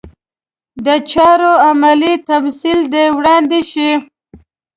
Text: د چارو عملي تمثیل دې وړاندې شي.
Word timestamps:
د 0.85 0.87
چارو 1.11 1.51
عملي 1.67 2.13
تمثیل 2.29 2.79
دې 2.93 3.05
وړاندې 3.17 3.59
شي. 3.71 3.89